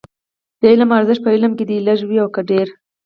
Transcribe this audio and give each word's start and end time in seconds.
د 0.59 0.61
علم 0.71 0.89
ارزښت 0.97 1.21
په 1.23 1.29
عمل 1.35 1.51
کې 1.57 1.65
دی، 1.69 1.77
لږ 1.87 1.99
وي 2.09 2.17
او 2.23 2.29
که 2.35 2.41
ډېر. 2.49 2.67